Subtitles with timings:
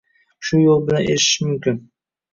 [0.47, 1.77] Shu yo’l bilan erishish mumkin.